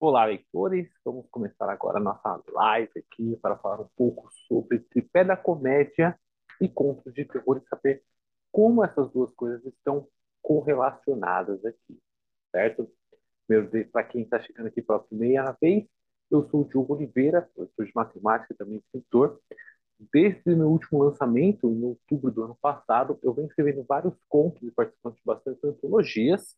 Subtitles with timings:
[0.00, 0.88] Olá, leitores!
[1.04, 6.16] Vamos começar agora a nossa live aqui para falar um pouco sobre tripé da comédia
[6.60, 8.04] e contos de terror e saber
[8.52, 10.06] como essas duas coisas estão
[10.40, 11.98] correlacionadas aqui,
[12.52, 12.88] certo?
[13.44, 15.84] Primeiro, para quem está chegando aqui pela primeira vez,
[16.30, 19.40] eu sou o Diogo Oliveira, professor de matemática e também escritor.
[20.12, 24.70] Desde meu último lançamento, em outubro do ano passado, eu venho escrevendo vários contos e
[24.70, 26.56] participando de bastante antologias.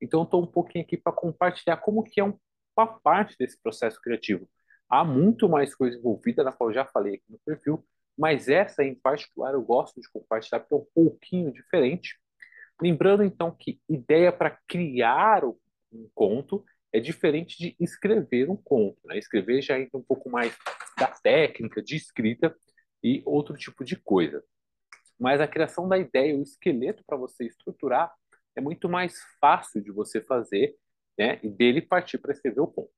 [0.00, 2.32] Então, estou um pouquinho aqui para compartilhar como que é um
[2.76, 4.48] uma parte desse processo criativo.
[4.88, 7.84] Há muito mais coisa envolvida, na qual eu já falei aqui no perfil,
[8.16, 12.18] mas essa em particular eu gosto de compartilhar porque é um pouquinho diferente.
[12.80, 18.98] Lembrando então que ideia para criar um conto é diferente de escrever um conto.
[19.04, 19.18] Né?
[19.18, 20.54] Escrever já entra um pouco mais
[20.98, 22.54] da técnica de escrita
[23.02, 24.44] e outro tipo de coisa.
[25.18, 28.12] Mas a criação da ideia, o esqueleto para você estruturar,
[28.54, 30.76] é muito mais fácil de você fazer
[31.18, 32.90] né, e dele partir para escrever o conto.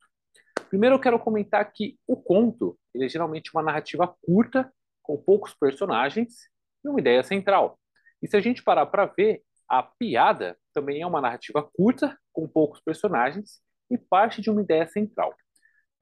[0.69, 5.55] Primeiro eu quero comentar que o conto ele é geralmente uma narrativa curta, com poucos
[5.55, 6.49] personagens
[6.85, 7.79] e uma ideia central.
[8.23, 12.49] E se a gente parar para ver, a piada também é uma narrativa curta, com
[12.49, 15.35] poucos personagens e parte de uma ideia central.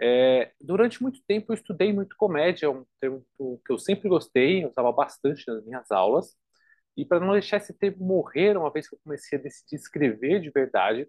[0.00, 4.70] É, durante muito tempo eu estudei muito comédia, um termo que eu sempre gostei, eu
[4.70, 6.34] usava bastante nas minhas aulas.
[6.96, 10.40] E para não deixar esse termo morrer, uma vez que eu comecei a decidir escrever
[10.40, 11.08] de verdade,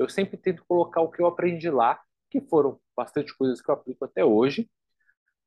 [0.00, 3.74] eu sempre tento colocar o que eu aprendi lá, que foram bastante coisas que eu
[3.74, 4.68] aplico até hoje,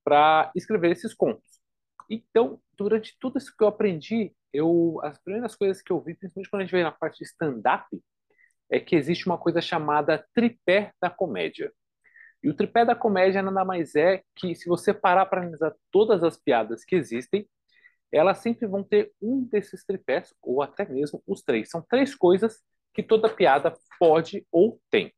[0.04, 1.60] para escrever esses contos.
[2.08, 6.50] Então, durante tudo isso que eu aprendi, eu, as primeiras coisas que eu vi, principalmente
[6.52, 7.88] quando a gente vem na parte de stand-up,
[8.70, 11.74] é que existe uma coisa chamada tripé da comédia.
[12.44, 16.24] E o tripé da comédia nada mais é que, se você parar para analisar todas
[16.24, 17.50] as piadas que existem,
[18.12, 21.72] elas sempre vão ter um desses tripés, ou até mesmo os três.
[21.72, 22.62] São três coisas
[22.94, 25.14] que toda piada pode ou tem.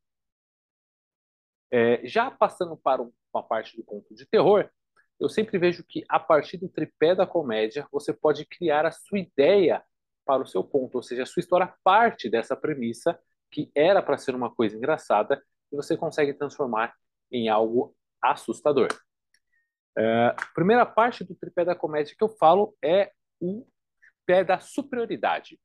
[1.72, 4.70] É, já passando para uma parte do conto de terror,
[5.20, 9.20] eu sempre vejo que a partir do tripé da comédia você pode criar a sua
[9.20, 9.84] ideia
[10.26, 13.20] para o seu ponto, ou seja, a sua história parte dessa premissa
[13.52, 16.94] que era para ser uma coisa engraçada e você consegue transformar
[17.32, 18.90] em algo assustador.
[19.98, 23.66] É, a primeira parte do tripé da comédia que eu falo é o
[24.26, 25.60] pé da superioridade.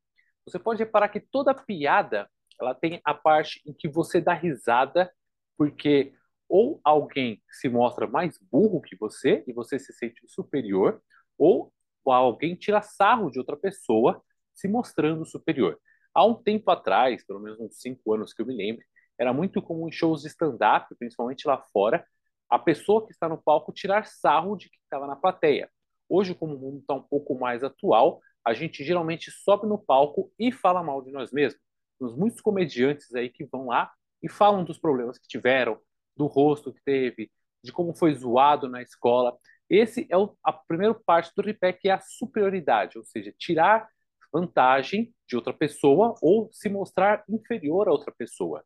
[0.46, 2.28] Você pode reparar que toda piada
[2.60, 5.10] ela tem a parte em que você dá risada
[5.56, 6.12] porque
[6.50, 11.00] ou alguém se mostra mais burro que você e você se sente superior,
[11.38, 11.72] ou
[12.04, 14.20] alguém tira sarro de outra pessoa
[14.52, 15.78] se mostrando superior.
[16.12, 18.84] Há um tempo atrás, pelo menos uns cinco anos que eu me lembro,
[19.16, 22.04] era muito comum em shows de stand-up, principalmente lá fora,
[22.48, 25.70] a pessoa que está no palco tirar sarro de quem estava na plateia.
[26.08, 30.32] Hoje, como o mundo está um pouco mais atual, a gente geralmente sobe no palco
[30.38, 31.60] e fala mal de nós mesmos.
[31.98, 33.92] Temos muitos comediantes aí que vão lá
[34.22, 35.78] e falam dos problemas que tiveram,
[36.16, 37.30] do rosto que teve,
[37.62, 39.36] de como foi zoado na escola.
[39.68, 43.88] Esse é o, a primeira parte do tripé, que é a superioridade, ou seja, tirar
[44.32, 48.64] vantagem de outra pessoa ou se mostrar inferior a outra pessoa.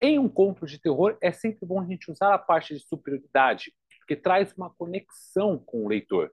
[0.00, 3.72] Em um conto de terror, é sempre bom a gente usar a parte de superioridade,
[3.98, 6.32] porque traz uma conexão com o leitor.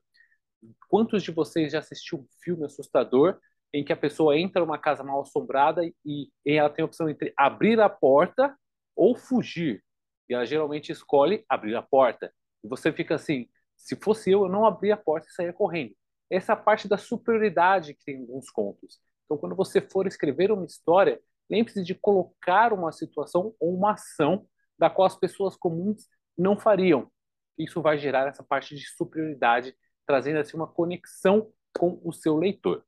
[0.90, 3.40] Quantos de vocês já assistiu um filme assustador
[3.74, 7.10] em que a pessoa entra numa casa mal assombrada e, e ela tem a opção
[7.10, 8.56] entre abrir a porta
[8.96, 9.84] ou fugir?
[10.30, 12.34] E ela geralmente escolhe abrir a porta.
[12.64, 15.96] E você fica assim: se fosse eu, eu não abria a porta e saía correndo.
[16.30, 19.00] Essa é parte da superioridade que tem em alguns contos.
[19.26, 24.48] Então, quando você for escrever uma história, lembre-se de colocar uma situação ou uma ação
[24.78, 27.12] da qual as pessoas comuns não fariam.
[27.58, 32.84] Isso vai gerar essa parte de superioridade trazendo assim uma conexão com o seu leitor.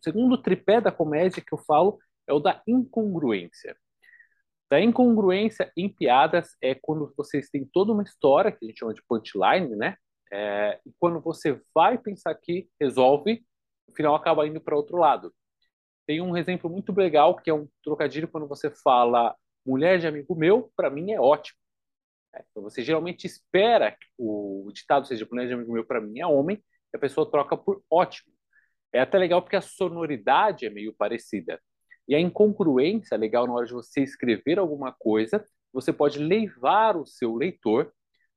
[0.00, 3.76] O segundo tripé da comédia que eu falo é o da incongruência.
[4.70, 8.92] Da incongruência em piadas é quando vocês têm toda uma história, que a gente chama
[8.92, 9.96] de punchline, né?
[10.30, 13.42] É, e quando você vai pensar que resolve,
[13.86, 15.32] o final acaba indo para outro lado.
[16.06, 19.34] Tem um exemplo muito legal que é um trocadilho quando você fala
[19.64, 21.58] mulher de amigo meu, para mim é ótimo.
[22.34, 26.26] É, então você geralmente espera que o ditado seja de amigo meu para mim é
[26.26, 28.32] homem, e a pessoa troca por ótimo.
[28.92, 31.60] É até legal porque a sonoridade é meio parecida.
[32.06, 36.96] E a incongruência é legal na hora de você escrever alguma coisa, você pode levar
[36.96, 37.92] o seu leitor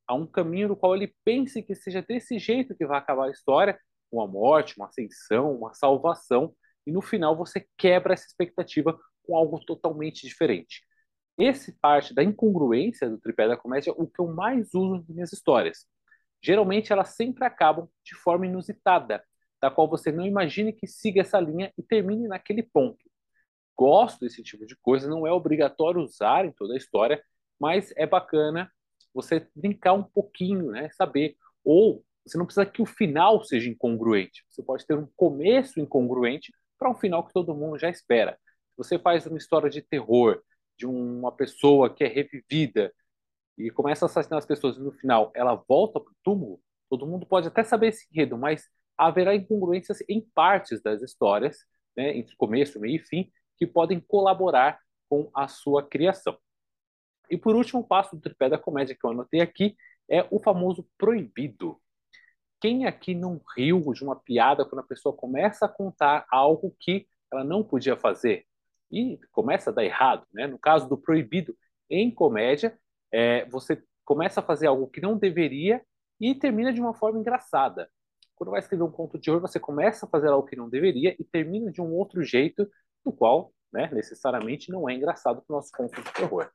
[0.06, 3.32] a um caminho no qual ele pense que seja desse jeito que vai acabar a
[3.32, 3.80] história,
[4.12, 6.54] uma morte, uma ascensão, uma salvação,
[6.86, 10.82] e no final você quebra essa expectativa com algo totalmente diferente.
[11.42, 15.08] Esse parte da incongruência do tripé da comédia é o que eu mais uso nas
[15.08, 15.88] minhas histórias.
[16.40, 19.24] Geralmente elas sempre acabam de forma inusitada,
[19.60, 23.04] da qual você não imagine que siga essa linha e termine naquele ponto.
[23.76, 27.20] gosto desse tipo de coisa, não é obrigatório usar em toda a história,
[27.60, 28.72] mas é bacana
[29.12, 30.92] você brincar um pouquinho, né?
[30.92, 31.36] Saber.
[31.64, 34.46] Ou você não precisa que o final seja incongruente.
[34.48, 38.38] Você pode ter um começo incongruente para um final que todo mundo já espera.
[38.78, 40.40] Você faz uma história de terror
[40.82, 42.92] de uma pessoa que é revivida
[43.56, 47.06] e começa a assassinar as pessoas e no final ela volta para o túmulo, todo
[47.06, 48.68] mundo pode até saber esse enredo, mas
[48.98, 51.60] haverá incongruências em partes das histórias,
[51.96, 56.36] né, entre começo, meio e fim, que podem colaborar com a sua criação.
[57.30, 59.76] E por último, o passo do tripé da comédia que eu anotei aqui
[60.10, 61.80] é o famoso proibido.
[62.60, 67.08] Quem aqui não riu de uma piada quando a pessoa começa a contar algo que
[67.32, 68.46] ela não podia fazer?
[68.92, 70.48] E começa a dar errado, né?
[70.48, 71.56] No caso do proibido
[71.90, 72.78] em comédia,
[73.12, 75.82] é, você começa a fazer algo que não deveria
[76.20, 77.90] e termina de uma forma engraçada.
[78.36, 81.16] Quando vai escrever um conto de horror, você começa a fazer algo que não deveria
[81.20, 82.70] e termina de um outro jeito,
[83.06, 86.50] do qual, né, necessariamente, não é engraçado para o nosso conto de terror.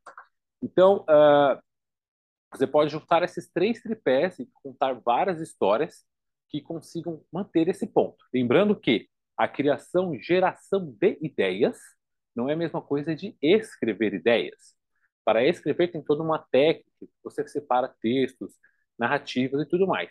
[0.63, 1.61] Então, uh,
[2.53, 6.05] você pode juntar esses três tripés e contar várias histórias
[6.49, 8.25] que consigam manter esse ponto.
[8.33, 11.79] Lembrando que a criação geração de ideias
[12.37, 14.75] não é a mesma coisa de escrever ideias.
[15.25, 16.89] Para escrever tem toda uma técnica,
[17.25, 18.53] você separa textos,
[18.99, 20.11] narrativas e tudo mais.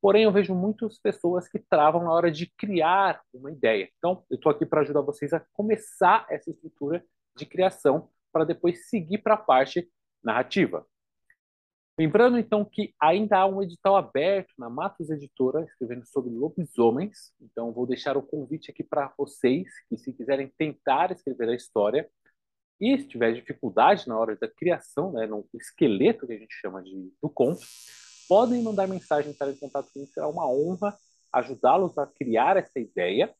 [0.00, 3.88] Porém, eu vejo muitas pessoas que travam na hora de criar uma ideia.
[3.98, 7.04] Então, eu estou aqui para ajudar vocês a começar essa estrutura
[7.36, 9.90] de criação para depois seguir para a parte
[10.22, 10.86] narrativa.
[11.98, 17.32] Lembrando então que ainda há um edital aberto na Matos Editora, escrevendo sobre lobisomens.
[17.40, 22.06] Então vou deixar o convite aqui para vocês que se quiserem tentar escrever a história
[22.78, 26.82] e se tiver dificuldade na hora da criação, né, no esqueleto que a gente chama
[26.82, 27.62] de do conto,
[28.28, 30.94] podem mandar mensagem para em contato comigo, será uma honra
[31.32, 33.34] ajudá-los a criar essa ideia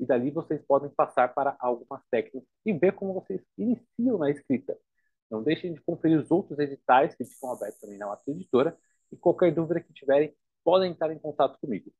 [0.00, 4.78] e dali vocês podem passar para algumas técnicas e ver como vocês iniciam na escrita.
[5.30, 8.76] Não deixem de conferir os outros editais que ficam abertos também na nossa editora.
[9.12, 10.34] E qualquer dúvida que tiverem,
[10.64, 11.90] podem entrar em contato comigo.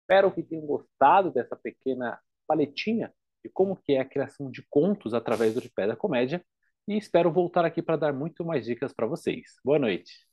[0.00, 3.12] Espero que tenham gostado dessa pequena paletinha
[3.44, 6.44] de como que é a criação de contos através do Tripé da Comédia.
[6.86, 9.56] E espero voltar aqui para dar muito mais dicas para vocês.
[9.64, 10.27] Boa noite.